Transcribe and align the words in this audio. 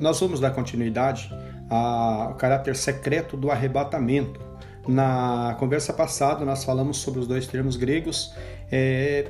nós 0.00 0.18
vamos 0.20 0.40
dar 0.40 0.50
continuidade 0.50 1.32
ao 1.68 2.34
caráter 2.34 2.76
secreto 2.76 3.36
do 3.36 3.50
arrebatamento. 3.50 4.40
Na 4.86 5.56
conversa 5.58 5.92
passada, 5.92 6.44
nós 6.44 6.64
falamos 6.64 6.98
sobre 6.98 7.20
os 7.20 7.26
dois 7.26 7.46
termos 7.46 7.76
gregos, 7.76 8.32
é, 8.70 9.26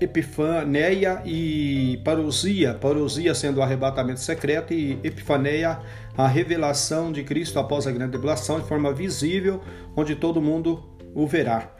epifaneia 0.00 1.22
e 1.24 2.00
parousia. 2.04 2.74
Parousia 2.74 3.34
sendo 3.34 3.58
o 3.58 3.62
arrebatamento 3.62 4.20
secreto 4.20 4.72
e 4.72 4.98
epifaneia 5.02 5.80
a 6.16 6.26
revelação 6.26 7.10
de 7.10 7.22
Cristo 7.24 7.58
após 7.58 7.86
a 7.86 7.90
grande 7.90 8.12
tribulação 8.12 8.60
de 8.60 8.66
forma 8.66 8.92
visível, 8.92 9.60
onde 9.96 10.14
todo 10.14 10.40
mundo 10.40 10.84
o 11.14 11.26
verá. 11.26 11.70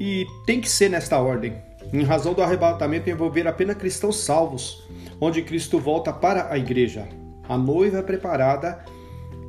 E 0.00 0.24
tem 0.46 0.60
que 0.60 0.68
ser 0.68 0.88
nesta 0.88 1.18
ordem, 1.18 1.60
em 1.92 2.04
razão 2.04 2.32
do 2.32 2.42
arrebatamento 2.42 3.10
envolver 3.10 3.46
apenas 3.48 3.76
cristãos 3.76 4.20
salvos, 4.20 4.86
onde 5.20 5.42
Cristo 5.42 5.78
volta 5.78 6.12
para 6.12 6.52
a 6.52 6.58
igreja. 6.58 7.08
A 7.48 7.56
noiva 7.56 7.98
é 7.98 8.02
preparada 8.02 8.84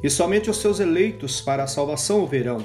e 0.03 0.09
somente 0.09 0.49
os 0.49 0.57
seus 0.57 0.79
eleitos 0.79 1.41
para 1.41 1.63
a 1.63 1.67
salvação 1.67 2.21
o 2.21 2.27
verão. 2.27 2.63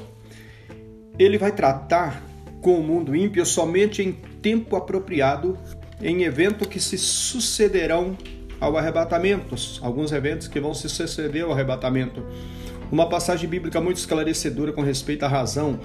Ele 1.18 1.38
vai 1.38 1.52
tratar 1.52 2.22
com 2.60 2.78
o 2.78 2.82
mundo 2.82 3.14
ímpio 3.14 3.44
somente 3.44 4.02
em 4.02 4.12
tempo 4.12 4.76
apropriado, 4.76 5.58
em 6.00 6.22
eventos 6.22 6.66
que 6.66 6.80
se 6.80 6.96
sucederão 6.96 8.16
ao 8.60 8.76
arrebatamento, 8.76 9.54
alguns 9.82 10.12
eventos 10.12 10.48
que 10.48 10.60
vão 10.60 10.72
se 10.72 10.88
suceder 10.88 11.44
ao 11.44 11.52
arrebatamento. 11.52 12.24
Uma 12.90 13.08
passagem 13.08 13.48
bíblica 13.48 13.80
muito 13.80 13.98
esclarecedora 13.98 14.72
com 14.72 14.82
respeito 14.82 15.24
à 15.24 15.28
razão 15.28 15.78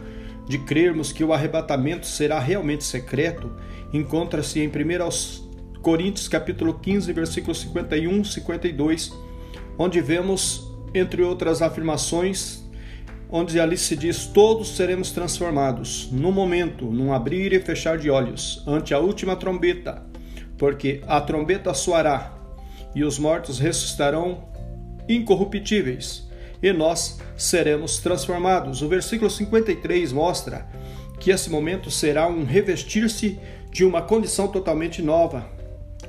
de 0.47 0.57
crermos 0.57 1.11
que 1.11 1.23
o 1.23 1.33
arrebatamento 1.33 2.07
será 2.07 2.39
realmente 2.39 2.83
secreto 2.83 3.51
encontra-se 3.93 4.59
em 4.59 4.67
1 4.67 4.71
Coríntios 5.81 6.27
capítulo 6.27 6.73
15, 6.73 7.13
versículos 7.13 7.61
51 7.61 8.21
e 8.21 8.25
52, 8.25 9.13
onde 9.77 10.01
vemos 10.01 10.69
entre 10.93 11.23
outras 11.23 11.61
afirmações, 11.61 12.63
onde 13.29 13.59
ali 13.59 13.77
se 13.77 13.95
diz: 13.95 14.25
Todos 14.25 14.75
seremos 14.75 15.11
transformados, 15.11 16.09
no 16.11 16.33
momento, 16.33 16.85
num 16.85 17.13
abrir 17.13 17.53
e 17.53 17.59
fechar 17.61 17.97
de 17.97 18.09
olhos, 18.09 18.61
ante 18.67 18.93
a 18.93 18.99
última 18.99 19.37
trombeta, 19.37 20.05
porque 20.57 21.01
a 21.07 21.21
trombeta 21.21 21.73
soará 21.73 22.33
e 22.93 23.03
os 23.03 23.17
mortos 23.17 23.57
ressuscitarão 23.57 24.49
incorruptíveis, 25.07 26.27
e 26.61 26.73
nós 26.73 27.19
seremos 27.37 27.99
transformados. 27.99 28.81
O 28.81 28.89
versículo 28.89 29.29
53 29.29 30.11
mostra 30.11 30.67
que 31.19 31.31
esse 31.31 31.49
momento 31.49 31.89
será 31.89 32.27
um 32.27 32.43
revestir-se 32.43 33.39
de 33.71 33.85
uma 33.85 34.01
condição 34.01 34.47
totalmente 34.47 35.01
nova, 35.01 35.58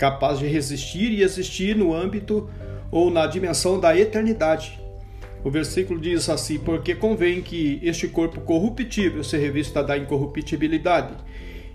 capaz 0.01 0.39
de 0.39 0.47
resistir 0.47 1.13
e 1.13 1.23
existir 1.23 1.77
no 1.77 1.95
âmbito 1.95 2.49
ou 2.91 3.11
na 3.11 3.27
dimensão 3.27 3.79
da 3.79 3.95
eternidade. 3.95 4.81
O 5.45 5.51
versículo 5.51 6.01
diz 6.01 6.27
assim: 6.31 6.59
Porque 6.59 6.95
convém 6.95 7.43
que 7.43 7.79
este 7.83 8.09
corpo 8.09 8.41
corruptível 8.41 9.23
se 9.23 9.37
revista 9.37 9.83
da 9.83 9.99
incorruptibilidade, 9.99 11.13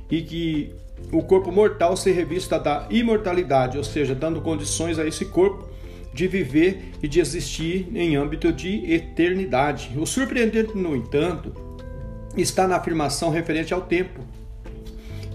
e 0.09 0.23
que 0.23 0.73
o 1.11 1.21
corpo 1.21 1.51
mortal 1.51 1.95
se 1.95 2.11
revista 2.11 2.59
da 2.59 2.87
imortalidade, 2.89 3.77
ou 3.77 3.83
seja, 3.83 4.15
dando 4.15 4.41
condições 4.41 4.97
a 4.97 5.05
esse 5.05 5.25
corpo 5.25 5.69
de 6.11 6.27
viver 6.27 6.93
e 7.03 7.07
de 7.07 7.19
existir 7.19 7.87
em 7.93 8.15
âmbito 8.15 8.51
de 8.51 8.91
eternidade. 8.91 9.91
O 9.97 10.05
surpreendente, 10.07 10.75
no 10.75 10.95
entanto, 10.95 11.53
está 12.35 12.67
na 12.67 12.77
afirmação 12.77 13.29
referente 13.29 13.71
ao 13.71 13.81
tempo, 13.81 14.21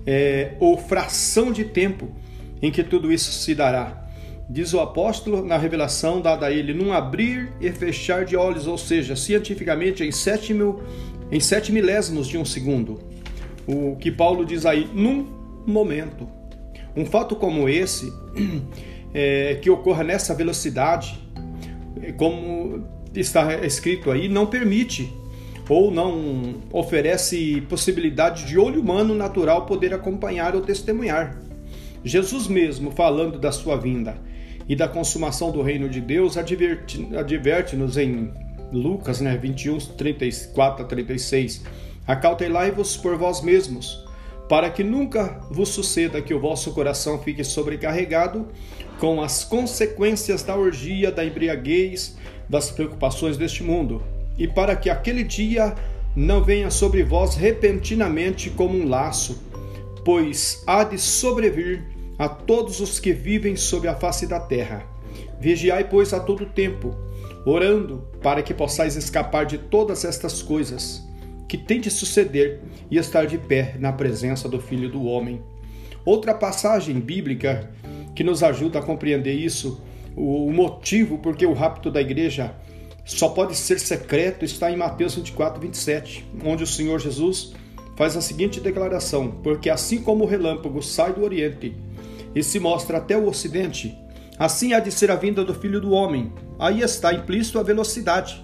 é, 0.05 0.55
ou 0.59 0.77
fração 0.77 1.53
de 1.53 1.65
tempo 1.65 2.20
em 2.63 2.71
que 2.71 2.83
tudo 2.83 3.13
isso 3.13 3.33
se 3.33 3.55
dará. 3.55 4.07
Diz 4.49 4.75
o 4.75 4.81
apóstolo 4.81 5.45
na 5.45 5.57
revelação 5.57 6.21
dada 6.21 6.47
a 6.47 6.51
ele 6.51 6.75
num 6.75 6.93
abrir 6.93 7.53
e 7.61 7.71
fechar 7.71 8.25
de 8.25 8.37
olhos, 8.37 8.67
ou 8.67 8.77
seja, 8.77 9.15
cientificamente 9.15 10.03
em 10.03 10.11
sete, 10.11 10.53
mil, 10.53 10.83
em 11.31 11.39
sete 11.39 11.71
milésimos 11.71 12.27
de 12.27 12.37
um 12.37 12.45
segundo. 12.45 12.99
O 13.67 13.95
que 13.97 14.11
Paulo 14.11 14.45
diz 14.45 14.67
aí, 14.67 14.89
num 14.93 15.25
momento. 15.65 16.29
Um 16.97 17.07
fato 17.07 17.37
como 17.37 17.69
esse, 17.69 18.13
é, 19.15 19.55
que 19.63 19.71
ocorra 19.71 20.03
nessa 20.03 20.35
velocidade, 20.35 21.17
como 22.17 22.85
está 23.15 23.55
escrito 23.65 24.11
aí, 24.11 24.29
não 24.29 24.47
permite 24.47 25.13
ou 25.69 25.93
não 25.93 26.57
oferece 26.73 27.61
possibilidade 27.69 28.45
de 28.45 28.59
olho 28.59 28.81
humano 28.81 29.15
natural 29.15 29.67
poder 29.67 29.95
acompanhar 29.95 30.57
ou 30.57 30.63
testemunhar. 30.63 31.39
Jesus 32.05 32.47
mesmo, 32.49 32.91
falando 32.91 33.39
da 33.39 33.53
sua 33.53 33.77
vinda 33.77 34.17
e 34.69 34.75
da 34.75 34.89
consumação 34.89 35.51
do 35.51 35.63
reino 35.63 35.89
de 35.89 36.01
Deus, 36.01 36.37
adverte-nos 36.37 37.17
adverte 37.17 37.77
em 37.77 38.33
Lucas 38.73 39.21
né, 39.21 39.37
21, 39.37 39.79
34 39.79 40.85
a 40.85 40.89
36. 40.89 41.63
Acautelai-vos 42.07 42.97
por 42.97 43.17
vós 43.17 43.43
mesmos, 43.43 44.05
para 44.49 44.71
que 44.71 44.83
nunca 44.83 45.41
vos 45.51 45.69
suceda 45.69 46.23
que 46.23 46.35
o 46.35 46.41
vosso 46.41 46.73
coração 46.73 47.19
fique 47.19 47.45
sobrecarregado 47.45 48.49
com 48.99 49.23
as 49.23 49.45
consequências 49.45 50.43
da 50.43 50.57
orgia, 50.57 51.11
da 51.11 51.25
embriaguez, 51.25 52.17
das 52.49 52.71
preocupações 52.71 53.37
deste 53.37 53.63
mundo, 53.63 54.03
e 54.39 54.49
para 54.49 54.75
que 54.75 54.91
aquele 54.91 55.23
dia 55.23 55.75
não 56.17 56.43
venha 56.43 56.71
sobre 56.71 57.03
vós 57.05 57.35
repentinamente 57.35 58.51
como 58.51 58.77
um 58.77 58.89
laço, 58.89 59.50
pois 60.05 60.63
há 60.67 60.85
de 60.85 60.99
sobrevir 60.99 61.85
a 62.19 62.29
todos 62.29 62.81
os 62.81 63.01
que 63.01 63.13
vivem 63.13 63.57
sobre 63.57 63.89
a 63.89 63.95
face 63.95 64.27
da 64.27 64.39
terra. 64.39 64.87
Vigiai, 65.41 65.89
pois, 65.89 66.13
a 66.13 66.21
todo 66.21 66.45
tempo, 66.47 66.95
orando 67.47 68.07
para 68.23 68.43
que 68.43 68.53
possais 68.53 68.97
escapar 68.97 69.47
de 69.47 69.57
todas 69.57 70.05
estas 70.05 70.43
coisas 70.43 71.03
que 71.49 71.57
tem 71.57 71.81
de 71.81 71.91
suceder 71.91 72.61
e 72.91 72.99
estar 72.99 73.27
de 73.27 73.39
pé 73.39 73.75
na 73.79 73.93
presença 73.93 74.49
do 74.49 74.61
Filho 74.61 74.89
do 74.89 75.05
Homem. 75.05 75.43
Outra 76.05 76.35
passagem 76.35 77.01
bíblica 77.01 77.71
que 78.15 78.23
nos 78.23 78.43
ajuda 78.43 78.79
a 78.79 78.83
compreender 78.83 79.35
isso, 79.35 79.83
o 80.17 80.53
motivo 80.53 81.19
porque 81.19 81.47
o 81.47 81.53
rapto 81.53 81.91
da 81.91 82.01
igreja 82.01 82.55
só 83.05 83.31
pode 83.31 83.57
ser 83.57 83.81
secreto, 83.81 84.45
está 84.45 84.71
em 84.71 84.77
Mateus 84.77 85.15
24, 85.15 85.61
27, 85.61 86.25
onde 86.45 86.63
o 86.63 86.67
Senhor 86.67 87.01
Jesus 87.01 87.55
faz 88.01 88.17
a 88.17 88.23
seguinte 88.23 88.61
declaração: 88.61 89.31
Porque 89.43 89.69
assim 89.69 90.03
como 90.03 90.25
o 90.25 90.27
relâmpago 90.27 90.83
sai 90.83 91.13
do 91.13 91.23
Oriente 91.23 91.77
e 92.35 92.43
se 92.43 92.59
mostra 92.59 92.97
até 92.97 93.15
o 93.15 93.29
Ocidente, 93.29 93.95
assim 94.39 94.73
há 94.73 94.81
de 94.81 94.91
ser 94.91 95.11
a 95.11 95.17
vinda 95.17 95.45
do 95.45 95.53
Filho 95.53 95.83
do 95.83 95.91
Homem. 95.91 96.33
Aí 96.59 96.81
está 96.81 97.13
implícito 97.13 97.59
a 97.59 97.63
velocidade 97.63 98.43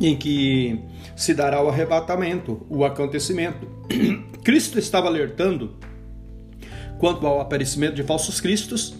em 0.00 0.16
que 0.16 0.80
se 1.14 1.34
dará 1.34 1.62
o 1.62 1.68
arrebatamento, 1.68 2.66
o 2.70 2.86
acontecimento. 2.86 3.68
Cristo 4.42 4.78
estava 4.78 5.08
alertando 5.08 5.76
quanto 6.98 7.26
ao 7.26 7.42
aparecimento 7.42 7.96
de 7.96 8.02
falsos 8.02 8.40
cristos, 8.40 8.94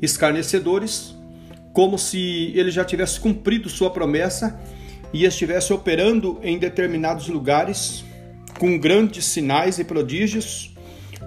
escarnecedores, 0.00 1.12
como 1.72 1.98
se 1.98 2.52
ele 2.54 2.70
já 2.70 2.84
tivesse 2.84 3.18
cumprido 3.18 3.68
sua 3.68 3.90
promessa 3.90 4.60
e 5.12 5.24
estivesse 5.24 5.72
operando 5.72 6.38
em 6.40 6.56
determinados 6.56 7.26
lugares 7.26 8.04
com 8.58 8.78
grandes 8.78 9.24
sinais 9.24 9.78
e 9.78 9.84
prodígios 9.84 10.74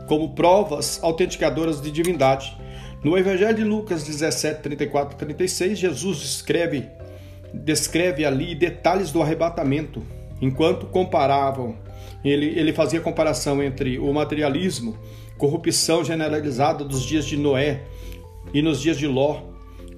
como 0.07 0.33
provas 0.35 0.99
autenticadoras 1.01 1.81
de 1.81 1.91
divindade. 1.91 2.55
No 3.03 3.17
Evangelho 3.17 3.55
de 3.55 3.63
Lucas 3.63 4.03
17, 4.03 4.61
34 4.61 5.15
e 5.15 5.17
36, 5.17 5.77
Jesus 5.77 6.17
escreve, 6.23 6.89
descreve 7.53 8.25
ali 8.25 8.55
detalhes 8.55 9.11
do 9.11 9.21
arrebatamento, 9.21 10.03
enquanto 10.41 10.87
comparavam, 10.87 11.77
ele, 12.23 12.47
ele 12.57 12.73
fazia 12.73 12.99
comparação 12.99 13.61
entre 13.61 13.99
o 13.99 14.11
materialismo, 14.11 14.97
corrupção 15.37 16.03
generalizada 16.03 16.83
dos 16.83 17.03
dias 17.03 17.25
de 17.25 17.37
Noé 17.37 17.83
e 18.53 18.61
nos 18.61 18.81
dias 18.81 18.97
de 18.97 19.07
Ló, 19.07 19.41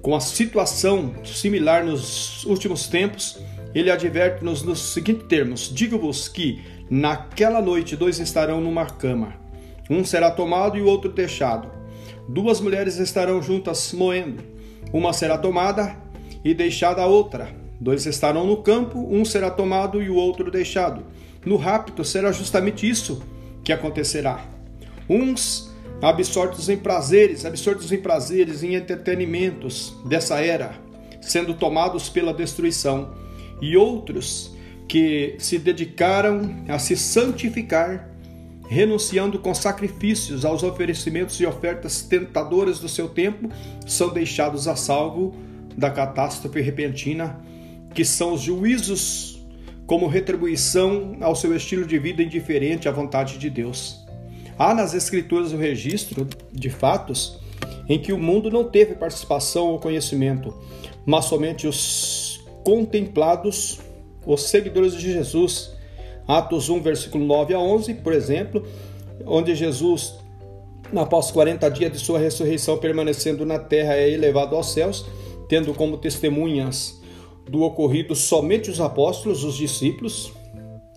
com 0.02 0.14
a 0.14 0.20
situação 0.20 1.14
similar 1.24 1.84
nos 1.84 2.44
últimos 2.44 2.88
tempos, 2.88 3.38
ele 3.74 3.90
adverte-nos 3.90 4.62
nos 4.62 4.80
seguintes 4.80 5.26
termos: 5.28 5.70
Digo-vos 5.74 6.28
que 6.28 6.60
naquela 6.90 7.60
noite 7.60 7.96
dois 7.96 8.18
estarão 8.18 8.60
numa 8.60 8.86
cama, 8.86 9.34
um 9.90 10.04
será 10.04 10.30
tomado 10.30 10.76
e 10.76 10.82
o 10.82 10.86
outro 10.86 11.10
deixado. 11.12 11.70
Duas 12.28 12.60
mulheres 12.60 12.96
estarão 12.96 13.42
juntas 13.42 13.92
moendo, 13.92 14.42
uma 14.92 15.12
será 15.12 15.38
tomada 15.38 15.96
e 16.44 16.52
deixada 16.52 17.02
a 17.02 17.06
outra. 17.06 17.48
Dois 17.80 18.06
estarão 18.06 18.46
no 18.46 18.58
campo, 18.58 18.98
um 19.10 19.24
será 19.24 19.50
tomado 19.50 20.02
e 20.02 20.10
o 20.10 20.16
outro 20.16 20.50
deixado. 20.50 21.04
No 21.44 21.56
rapto 21.56 22.04
será 22.04 22.32
justamente 22.32 22.88
isso 22.88 23.22
que 23.62 23.72
acontecerá. 23.72 24.44
Uns 25.08 25.72
absortos 26.02 26.68
em 26.68 26.76
prazeres, 26.76 27.44
absortos 27.44 27.92
em 27.92 27.98
prazeres, 27.98 28.62
em 28.62 28.74
entretenimentos 28.74 29.96
dessa 30.06 30.40
era, 30.40 30.72
sendo 31.20 31.54
tomados 31.54 32.08
pela 32.08 32.34
destruição, 32.34 33.14
e 33.60 33.76
outros 33.76 34.54
que 34.88 35.36
se 35.38 35.58
dedicaram 35.58 36.64
a 36.66 36.78
se 36.78 36.96
santificar, 36.96 38.08
renunciando 38.68 39.38
com 39.38 39.54
sacrifícios 39.54 40.44
aos 40.44 40.62
oferecimentos 40.62 41.38
e 41.40 41.46
ofertas 41.46 42.02
tentadoras 42.02 42.80
do 42.80 42.88
seu 42.88 43.08
tempo, 43.08 43.50
são 43.86 44.12
deixados 44.12 44.66
a 44.66 44.74
salvo 44.74 45.34
da 45.76 45.90
catástrofe 45.90 46.60
repentina, 46.60 47.38
que 47.94 48.04
são 48.04 48.32
os 48.32 48.40
juízos 48.40 49.38
como 49.86 50.06
retribuição 50.06 51.16
ao 51.20 51.34
seu 51.34 51.54
estilo 51.54 51.86
de 51.86 51.98
vida 51.98 52.22
indiferente 52.22 52.88
à 52.88 52.92
vontade 52.92 53.38
de 53.38 53.48
Deus. 53.48 54.04
Há 54.58 54.74
nas 54.74 54.92
Escrituras 54.92 55.52
o 55.52 55.56
registro 55.56 56.26
de 56.52 56.68
fatos 56.68 57.38
em 57.88 57.98
que 57.98 58.12
o 58.12 58.18
mundo 58.18 58.50
não 58.50 58.64
teve 58.64 58.94
participação 58.94 59.68
ou 59.68 59.78
conhecimento, 59.78 60.54
mas 61.06 61.24
somente 61.24 61.66
os 61.66 62.44
contemplados, 62.64 63.80
os 64.28 64.42
seguidores 64.42 64.92
de 64.92 65.10
Jesus. 65.10 65.72
Atos 66.26 66.68
1, 66.68 66.82
versículo 66.82 67.24
9 67.24 67.54
a 67.54 67.58
11, 67.58 67.94
por 67.94 68.12
exemplo, 68.12 68.62
onde 69.24 69.54
Jesus, 69.54 70.14
após 70.94 71.30
40 71.30 71.68
dias 71.70 71.90
de 71.90 71.98
sua 71.98 72.18
ressurreição, 72.18 72.76
permanecendo 72.76 73.46
na 73.46 73.58
terra, 73.58 73.94
é 73.94 74.10
elevado 74.10 74.54
aos 74.54 74.72
céus, 74.72 75.06
tendo 75.48 75.72
como 75.72 75.96
testemunhas 75.96 77.00
do 77.48 77.62
ocorrido 77.62 78.14
somente 78.14 78.70
os 78.70 78.78
apóstolos, 78.78 79.42
os 79.42 79.56
discípulos. 79.56 80.30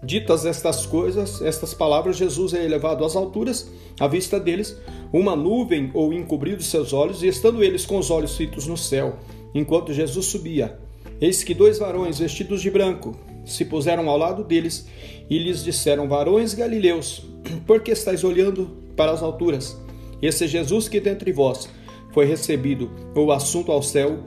Ditas 0.04 0.46
estas 0.46 0.86
coisas, 0.86 1.42
estas 1.42 1.74
palavras, 1.74 2.18
Jesus 2.18 2.54
é 2.54 2.66
elevado 2.66 3.06
às 3.06 3.16
alturas, 3.16 3.72
à 3.98 4.08
vista 4.08 4.38
deles, 4.38 4.76
uma 5.14 5.36
nuvem 5.36 5.92
ou 5.94 6.12
encobriu 6.12 6.60
seus 6.60 6.92
olhos, 6.92 7.24
e 7.24 7.28
estando 7.28 7.64
eles 7.64 7.86
com 7.86 7.98
os 7.98 8.10
olhos 8.10 8.36
fitos 8.36 8.68
no 8.68 8.76
céu, 8.76 9.18
enquanto 9.54 9.94
Jesus 9.94 10.26
subia, 10.26 10.78
eis 11.22 11.44
que 11.44 11.54
dois 11.54 11.78
varões 11.78 12.20
vestidos 12.20 12.62
de 12.62 12.70
branco 12.70 13.16
se 13.46 13.64
puseram 13.64 14.10
ao 14.10 14.18
lado 14.18 14.44
deles 14.44 14.88
e 15.30 15.38
lhes 15.38 15.64
disseram: 15.64 16.10
Varões 16.10 16.54
galileus, 16.54 17.24
por 17.66 17.82
que 17.82 17.92
estáis 17.92 18.24
olhando 18.24 18.78
para 18.96 19.12
as 19.12 19.22
alturas? 19.22 19.80
Esse 20.22 20.48
Jesus 20.48 20.90
que 20.90 21.00
dentre 21.00 21.32
vós 21.32 21.70
foi 22.12 22.26
recebido 22.26 22.92
o 23.16 23.32
assunto 23.32 23.72
ao 23.72 23.82
céu, 23.82 24.20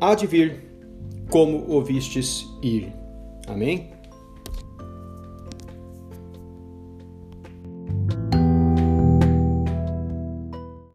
há 0.00 0.14
de 0.14 0.26
vir 0.26 0.62
como 1.30 1.64
o 1.68 1.82
vistes 1.82 2.46
ir. 2.62 2.92
Amém? 3.46 3.90